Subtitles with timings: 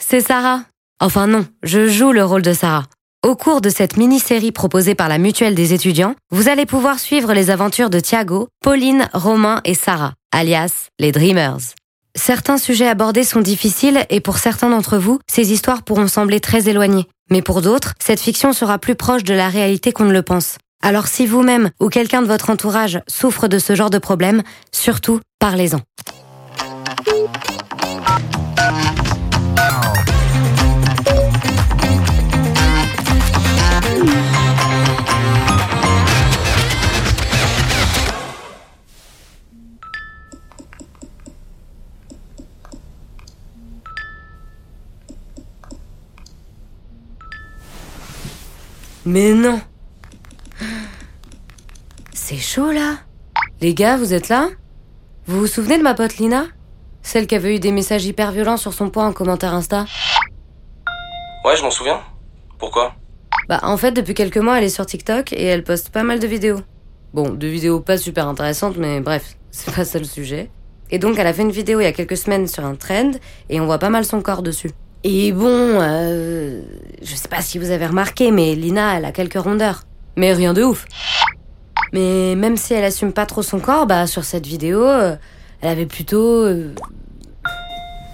[0.00, 0.62] c'est Sarah.
[1.00, 2.84] Enfin non, je joue le rôle de Sarah.
[3.24, 7.34] Au cours de cette mini-série proposée par la Mutuelle des étudiants, vous allez pouvoir suivre
[7.34, 11.74] les aventures de Thiago, Pauline, Romain et Sarah, alias les Dreamers.
[12.14, 16.68] Certains sujets abordés sont difficiles et pour certains d'entre vous, ces histoires pourront sembler très
[16.68, 17.06] éloignées.
[17.30, 20.56] Mais pour d'autres, cette fiction sera plus proche de la réalité qu'on ne le pense.
[20.82, 24.42] Alors si vous-même ou quelqu'un de votre entourage souffre de ce genre de problème,
[24.72, 25.80] surtout parlez-en.
[49.06, 49.60] Mais non
[52.12, 52.96] C'est chaud là
[53.60, 54.48] Les gars, vous êtes là?
[55.26, 56.46] Vous vous souvenez de ma pote Lina?
[57.02, 59.84] Celle qui avait eu des messages hyper violents sur son poids en commentaire Insta?
[61.44, 62.00] Ouais, je m'en souviens.
[62.58, 62.96] Pourquoi?
[63.48, 66.18] Bah en fait, depuis quelques mois, elle est sur TikTok et elle poste pas mal
[66.18, 66.60] de vidéos.
[67.14, 70.50] Bon, de vidéos pas super intéressantes, mais bref, c'est pas ça le sujet.
[70.90, 73.12] Et donc, elle a fait une vidéo il y a quelques semaines sur un trend
[73.48, 74.72] et on voit pas mal son corps dessus.
[75.04, 76.62] Et bon, euh,
[77.02, 79.82] je sais pas si vous avez remarqué, mais Lina, elle a quelques rondeurs.
[80.16, 80.84] Mais rien de ouf.
[81.92, 85.16] Mais même si elle assume pas trop son corps, bah sur cette vidéo, euh,
[85.60, 86.44] elle avait plutôt...
[86.44, 86.74] Euh...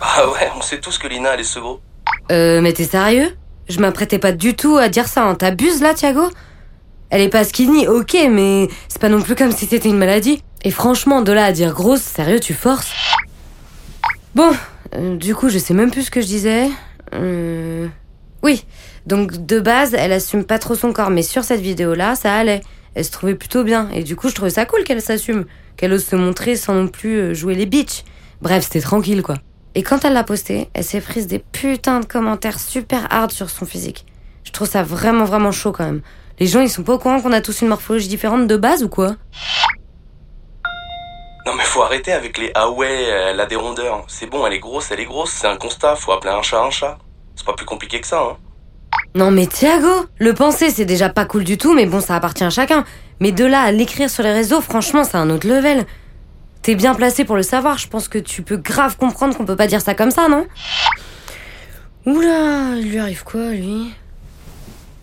[0.00, 1.80] Bah ouais, on sait tous que Lina, elle est ce gros.
[2.30, 3.36] Euh, mais t'es sérieux?
[3.68, 5.34] Je m'apprêtais pas du tout à dire ça, hein.
[5.34, 6.30] T'abuses là, Thiago?
[7.10, 10.42] Elle est pas skinny, ok, mais c'est pas non plus comme si c'était une maladie.
[10.62, 12.92] Et franchement, de là à dire grosse, sérieux, tu forces?
[14.34, 14.52] Bon,
[14.94, 16.68] euh, du coup, je sais même plus ce que je disais.
[17.14, 17.88] Euh...
[18.42, 18.64] Oui,
[19.06, 22.62] donc de base, elle assume pas trop son corps, mais sur cette vidéo-là, ça allait.
[22.94, 25.44] Elle se trouvait plutôt bien, et du coup, je trouvais ça cool qu'elle s'assume,
[25.76, 28.04] qu'elle ose se montrer sans non plus euh, jouer les bitches.
[28.40, 29.36] Bref, c'était tranquille, quoi.
[29.74, 33.50] Et quand elle l'a posté, elle s'est prise des putains de commentaires super hard sur
[33.50, 34.06] son physique.
[34.44, 36.00] Je trouve ça vraiment, vraiment chaud quand même.
[36.38, 38.82] Les gens, ils sont pas au courant qu'on a tous une morphologie différente de base
[38.82, 39.16] ou quoi?
[41.76, 44.04] Faut arrêter avec les ah ouais, elle a des rondeurs.
[44.08, 46.62] C'est bon, elle est grosse, elle est grosse, c'est un constat, faut appeler un chat
[46.62, 46.96] un chat.
[47.34, 48.36] C'est pas plus compliqué que ça, hein.
[49.14, 52.44] Non mais Thiago, le penser c'est déjà pas cool du tout, mais bon ça appartient
[52.44, 52.84] à chacun.
[53.20, 55.84] Mais de là à l'écrire sur les réseaux, franchement c'est un autre level.
[56.62, 59.54] T'es bien placé pour le savoir, je pense que tu peux grave comprendre qu'on peut
[59.54, 60.46] pas dire ça comme ça, non?
[62.06, 63.92] Oula, il lui arrive quoi lui?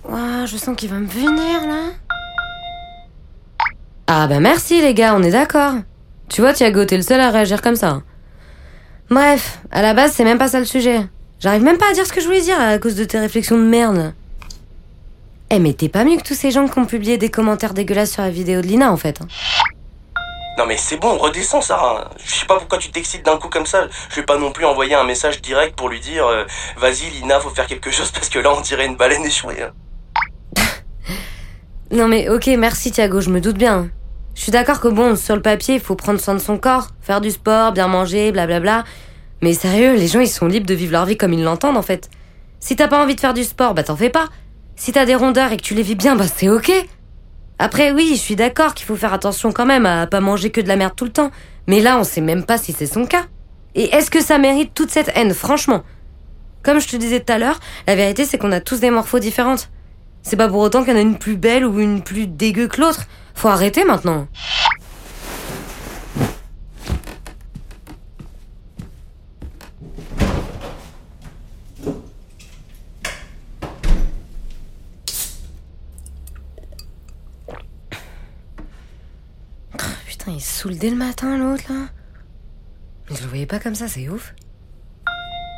[0.10, 1.92] Ouah, je sens qu'il va me venir là.
[4.08, 5.74] Ah bah merci les gars, on est d'accord.
[6.34, 8.02] Tu vois Thiago, t'es le seul à réagir comme ça.
[9.12, 11.02] Bref, à la base c'est même pas ça le sujet.
[11.40, 13.56] J'arrive même pas à dire ce que je voulais dire à cause de tes réflexions
[13.56, 14.16] de merde.
[15.52, 18.14] Eh mais t'es pas mieux que tous ces gens qui ont publié des commentaires dégueulasses
[18.14, 19.20] sur la vidéo de Lina en fait.
[20.58, 22.10] Non mais c'est bon, redescends Sarah.
[22.26, 23.88] Je sais pas pourquoi tu t'excites d'un coup comme ça.
[24.10, 26.46] Je vais pas non plus envoyer un message direct pour lui dire euh,
[26.78, 29.62] vas-y Lina, faut faire quelque chose parce que là on dirait une baleine échouée.
[29.62, 29.72] hein.
[31.92, 33.92] Non mais ok, merci Thiago, je me doute bien.
[34.36, 36.90] Je suis d'accord que bon, sur le papier, il faut prendre soin de son corps,
[37.02, 38.84] faire du sport, bien manger, blablabla.
[39.42, 41.82] Mais sérieux, les gens ils sont libres de vivre leur vie comme ils l'entendent en
[41.82, 42.10] fait.
[42.60, 44.30] Si t'as pas envie de faire du sport, bah t'en fais pas.
[44.76, 46.72] Si t'as des rondeurs et que tu les vis bien, bah c'est ok.
[47.60, 50.62] Après oui, je suis d'accord qu'il faut faire attention quand même à pas manger que
[50.62, 51.32] de la merde tout le temps.
[51.68, 53.26] Mais là, on sait même pas si c'est son cas.
[53.76, 55.84] Et est-ce que ça mérite toute cette haine, franchement
[56.64, 59.20] Comme je te disais tout à l'heure, la vérité c'est qu'on a tous des morphos
[59.20, 59.70] différentes.
[60.24, 62.68] C'est pas pour autant qu'il y en a une plus belle ou une plus dégueu
[62.68, 63.04] que l'autre.
[63.36, 64.28] Faut arrêter maintenant.
[80.08, 81.88] Putain, il saoule dès le matin l'autre là.
[83.10, 84.34] Mais je le voyais pas comme ça, c'est ouf.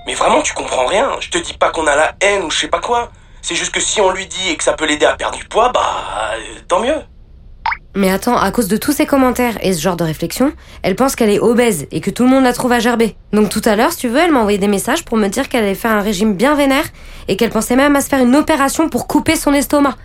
[0.08, 1.12] Mais vraiment, tu comprends rien.
[1.20, 3.12] Je te dis pas qu'on a la haine ou je sais pas quoi.
[3.48, 5.46] C'est juste que si on lui dit et que ça peut l'aider à perdre du
[5.46, 6.96] poids, bah euh, tant mieux.
[7.96, 10.52] Mais attends, à cause de tous ces commentaires et ce genre de réflexion,
[10.82, 13.16] elle pense qu'elle est obèse et que tout le monde la trouve à gerber.
[13.34, 15.48] Donc tout à l'heure, si tu veux, elle m'a envoyé des messages pour me dire
[15.48, 16.86] qu'elle allait faire un régime bien vénère
[17.28, 19.96] et qu'elle pensait même à se faire une opération pour couper son estomac.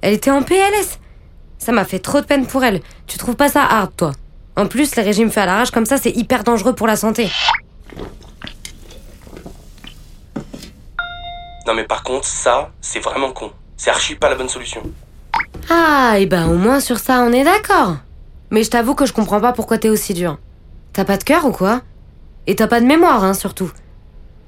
[0.00, 0.98] Elle était en PLS.
[1.58, 2.80] Ça m'a fait trop de peine pour elle.
[3.06, 4.12] Tu trouves pas ça hard, toi?
[4.56, 7.28] En plus, les régimes faits à l'arrache comme ça, c'est hyper dangereux pour la santé.
[11.66, 13.50] Non mais par contre, ça, c'est vraiment con.
[13.76, 14.82] C'est archi pas la bonne solution.
[15.68, 17.96] Ah, et ben au moins sur ça, on est d'accord.
[18.50, 20.38] Mais je t'avoue que je comprends pas pourquoi t'es aussi dur.
[20.92, 21.82] T'as pas de cœur ou quoi?
[22.46, 23.70] Et t'as pas de mémoire, hein, surtout.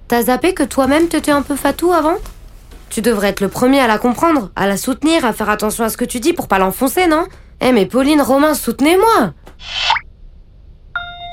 [0.06, 2.16] T'as zappé que toi-même t'étais un peu fatou avant?
[2.88, 5.90] Tu devrais être le premier à la comprendre, à la soutenir, à faire attention à
[5.90, 7.26] ce que tu dis pour pas l'enfoncer, non?
[7.60, 9.34] Eh mais Pauline, Romain, soutenez-moi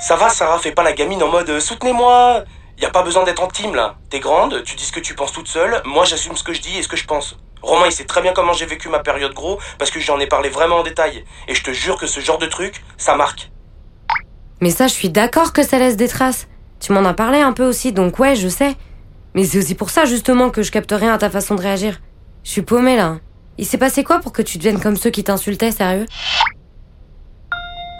[0.01, 2.43] Ça va, Sarah, fais pas la gamine en mode euh, soutenez-moi.
[2.77, 3.95] Y a pas besoin d'être en team là.
[4.09, 6.61] T'es grande, tu dis ce que tu penses toute seule, moi j'assume ce que je
[6.61, 7.37] dis et ce que je pense.
[7.61, 10.27] Romain il sait très bien comment j'ai vécu ma période gros parce que j'en ai
[10.27, 11.23] parlé vraiment en détail.
[11.47, 13.51] Et je te jure que ce genre de truc, ça marque.
[14.61, 16.47] Mais ça, je suis d'accord que ça laisse des traces.
[16.79, 18.75] Tu m'en as parlé un peu aussi, donc ouais, je sais.
[19.33, 22.01] Mais c'est aussi pour ça justement que je capte rien à ta façon de réagir.
[22.43, 23.17] Je suis paumée là.
[23.57, 26.05] Il s'est passé quoi pour que tu deviennes comme ceux qui t'insultaient, sérieux?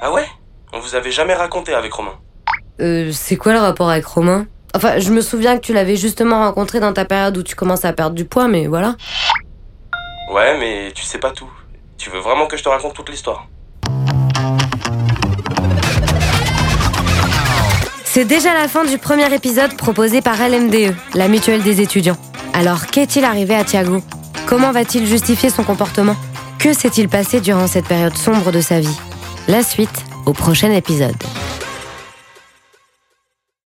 [0.02, 0.28] Ah ouais?
[0.74, 2.20] On vous avait jamais raconté avec Romain.
[2.82, 4.48] Euh, c'est quoi le rapport avec Romain?
[4.76, 7.88] Enfin, je me souviens que tu l'avais justement rencontré dans ta période où tu commençais
[7.88, 8.96] à perdre du poids, mais voilà.
[10.34, 11.50] Ouais, mais tu sais pas tout.
[11.98, 13.48] Tu veux vraiment que je te raconte toute l'histoire?
[18.04, 22.18] C'est déjà la fin du premier épisode proposé par LMDE, la mutuelle des étudiants.
[22.54, 24.02] Alors, qu'est-il arrivé à Thiago?
[24.46, 26.18] Comment va-t-il justifier son comportement?
[26.60, 29.00] Que s'est-il passé durant cette période sombre de sa vie?
[29.48, 31.16] La suite au prochain épisode.